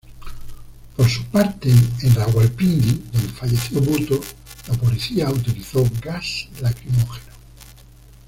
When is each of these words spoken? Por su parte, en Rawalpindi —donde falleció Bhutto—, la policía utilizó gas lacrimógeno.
Por 0.97 1.07
su 1.07 1.23
parte, 1.25 1.69
en 1.69 2.15
Rawalpindi 2.15 3.03
—donde 3.13 3.29
falleció 3.33 3.79
Bhutto—, 3.81 4.19
la 4.67 4.73
policía 4.73 5.29
utilizó 5.29 5.85
gas 6.01 6.47
lacrimógeno. 6.59 7.35